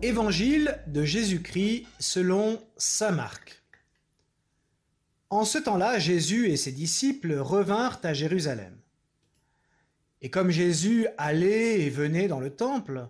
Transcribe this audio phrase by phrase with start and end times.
[0.00, 3.64] Évangile de Jésus-Christ selon Saint Marc.
[5.28, 8.78] En ce temps-là, Jésus et ses disciples revinrent à Jérusalem.
[10.22, 13.08] Et comme Jésus allait et venait dans le temple,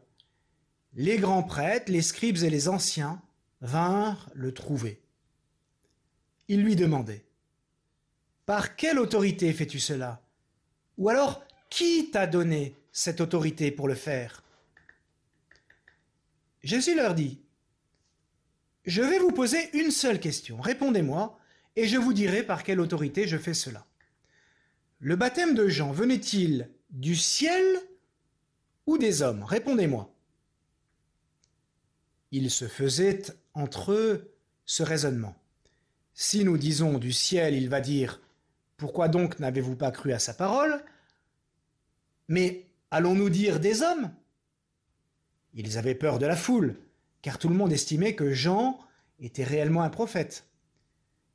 [0.94, 3.20] les grands prêtres, les scribes et les anciens
[3.60, 5.02] vinrent le trouver.
[6.48, 7.26] Ils lui demandaient,
[8.46, 10.22] Par quelle autorité fais-tu cela?
[10.96, 14.42] Ou alors, qui t'a donné cette autorité pour le faire?
[16.62, 17.40] Jésus leur dit,
[18.84, 21.38] Je vais vous poser une seule question, répondez-moi,
[21.76, 23.86] et je vous dirai par quelle autorité je fais cela.
[25.00, 27.64] Le baptême de Jean venait-il du ciel
[28.86, 29.44] ou des hommes?
[29.44, 30.12] Répondez-moi.
[32.32, 33.22] Il se faisait
[33.54, 34.34] entre eux
[34.66, 35.36] ce raisonnement.
[36.14, 38.20] Si nous disons du ciel, il va dire
[38.76, 40.84] Pourquoi donc n'avez-vous pas cru à sa parole?
[42.26, 44.10] Mais allons-nous dire des hommes?
[45.58, 46.76] Ils avaient peur de la foule,
[47.20, 48.78] car tout le monde estimait que Jean
[49.18, 50.46] était réellement un prophète.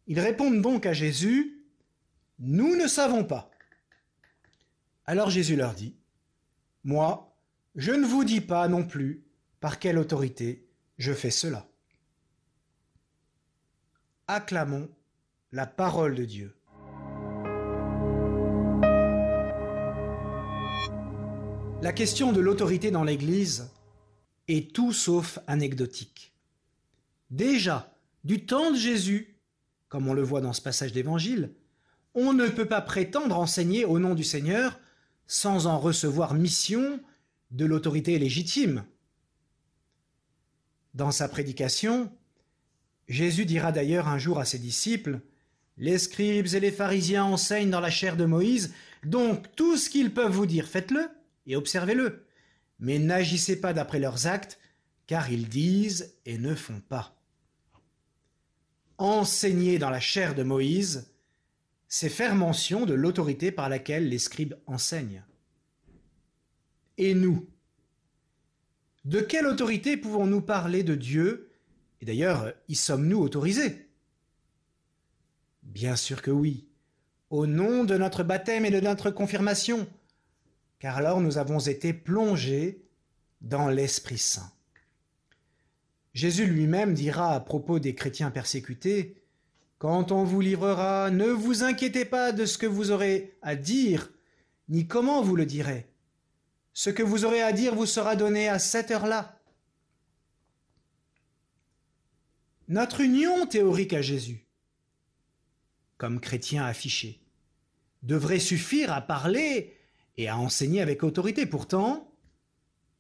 [0.07, 1.65] Ils répondent donc à Jésus
[2.39, 3.52] Nous ne savons pas.
[5.05, 5.97] Alors Jésus leur dit
[6.85, 7.35] Moi,
[7.75, 9.25] je ne vous dis pas non plus
[9.59, 11.67] par quelle autorité je fais cela.
[14.30, 14.89] Acclamons
[15.52, 16.55] la parole de Dieu.
[21.81, 23.69] La question de l'autorité dans l'Église
[24.47, 26.33] est tout sauf anecdotique.
[27.30, 29.38] Déjà, du temps de Jésus,
[29.89, 31.53] comme on le voit dans ce passage d'Évangile,
[32.16, 34.80] on ne peut pas prétendre enseigner au nom du Seigneur
[35.27, 36.99] sans en recevoir mission
[37.52, 38.83] de l'autorité légitime.
[40.94, 42.11] Dans sa prédication,
[43.08, 45.19] Jésus dira d'ailleurs un jour à ses disciples,
[45.77, 50.14] Les scribes et les pharisiens enseignent dans la chair de Moïse, donc tout ce qu'ils
[50.14, 51.09] peuvent vous dire, faites-le
[51.47, 52.25] et observez-le,
[52.83, 54.60] mais n'agissez pas d'après leurs actes,
[55.08, 57.16] car ils disent et ne font pas.
[58.98, 61.10] Enseigner dans la chair de Moïse,
[61.88, 65.23] c'est faire mention de l'autorité par laquelle les scribes enseignent.
[66.98, 67.48] Et nous
[69.05, 71.52] De quelle autorité pouvons-nous parler de Dieu?
[72.02, 73.88] Et d'ailleurs, y sommes-nous autorisés?
[75.61, 76.67] Bien sûr que oui,
[77.30, 79.88] au nom de notre baptême et de notre confirmation,
[80.83, 82.83] car alors nous avons été plongés
[83.39, 84.52] dans l'Esprit Saint.
[86.14, 89.23] Jésus lui-même dira à propos des chrétiens persécutés,
[89.77, 94.11] Quand on vous livrera, ne vous inquiétez pas de ce que vous aurez à dire,
[94.67, 95.88] ni comment vous le direz.
[96.73, 99.39] Ce que vous aurez à dire vous sera donné à cette heure-là.
[102.67, 104.45] Notre union théorique à Jésus,
[105.95, 107.22] comme chrétien affiché,
[108.02, 109.77] devrait suffire à parler
[110.17, 111.45] et à enseigner avec autorité.
[111.45, 112.11] Pourtant,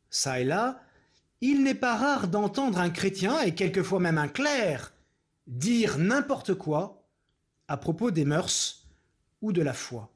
[0.09, 0.81] ça et là,
[1.41, 4.93] il n'est pas rare d'entendre un chrétien, et quelquefois même un clerc,
[5.47, 7.05] dire n'importe quoi
[7.67, 8.87] à propos des mœurs
[9.41, 10.13] ou de la foi.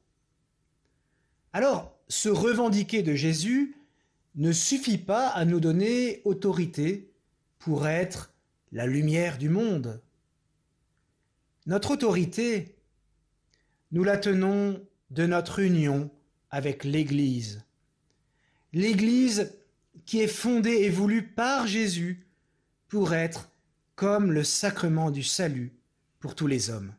[1.52, 3.76] Alors, se revendiquer de Jésus
[4.36, 7.12] ne suffit pas à nous donner autorité
[7.58, 8.32] pour être
[8.72, 10.00] la lumière du monde.
[11.66, 12.76] Notre autorité,
[13.92, 14.80] nous la tenons
[15.10, 16.10] de notre union
[16.50, 17.64] avec l'Église.
[18.72, 19.52] L'Église
[20.06, 22.26] qui est fondée et voulue par Jésus
[22.88, 23.50] pour être
[23.94, 25.72] comme le sacrement du salut
[26.20, 26.94] pour tous les hommes.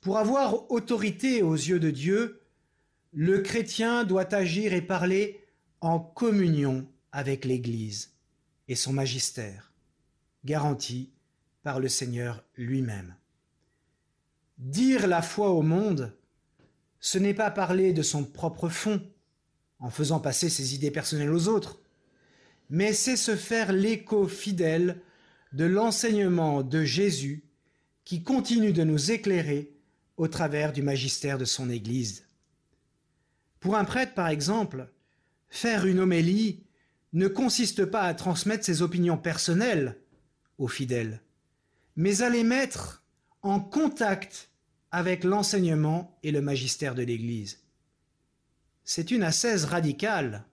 [0.00, 2.40] Pour avoir autorité aux yeux de Dieu,
[3.12, 5.44] le chrétien doit agir et parler
[5.80, 8.14] en communion avec l'Église
[8.68, 9.72] et son magistère,
[10.44, 11.10] garanti
[11.62, 13.14] par le Seigneur lui-même.
[14.58, 16.16] Dire la foi au monde,
[17.00, 19.02] ce n'est pas parler de son propre fond,
[19.78, 21.80] en faisant passer ses idées personnelles aux autres,
[22.68, 25.00] mais c'est se faire l'écho fidèle
[25.52, 27.44] de l'enseignement de Jésus
[28.04, 29.74] qui continue de nous éclairer
[30.16, 32.26] au travers du magistère de son Église.
[33.58, 34.90] Pour un prêtre, par exemple,
[35.48, 36.62] faire une homélie
[37.12, 39.98] ne consiste pas à transmettre ses opinions personnelles
[40.58, 41.22] aux fidèles,
[41.96, 43.02] mais à les mettre
[43.42, 44.49] en contact
[44.92, 47.58] avec l'enseignement et le magistère de l'Église.
[48.84, 50.44] C'est une ascèse radicale.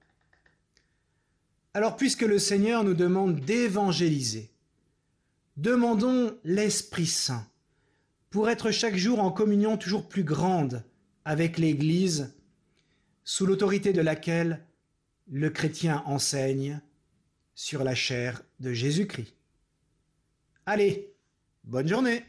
[1.74, 4.50] Alors puisque le Seigneur nous demande d'évangéliser,
[5.58, 7.48] demandons l'Esprit Saint
[8.30, 10.84] pour être chaque jour en communion toujours plus grande
[11.26, 12.34] avec l'Église,
[13.24, 14.64] sous l'autorité de laquelle
[15.30, 16.80] le chrétien enseigne
[17.56, 19.34] sur la chair de Jésus-Christ.
[20.66, 21.14] Allez,
[21.64, 22.24] bonne journée